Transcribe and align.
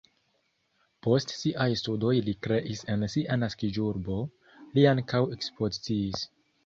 Post 1.07 1.33
siaj 1.41 1.67
studoj 1.81 2.13
li 2.29 2.33
kreis 2.47 2.81
en 2.95 3.07
sia 3.17 3.37
naskiĝurbo, 3.43 4.17
li 4.79 4.87
ankaŭ 4.97 5.21
ekspoziciis. 5.37 6.25